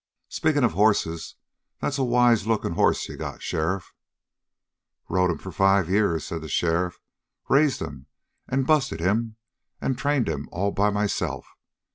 [0.29, 1.35] "Speaking of hosses,
[1.79, 3.93] that's a wise looking hoss you got, sheriff."
[5.07, 6.99] "Rode him for five years," said the sheriff.
[7.49, 8.07] "Raised him
[8.47, 9.35] and busted him
[9.79, 11.45] and trained him all by myself.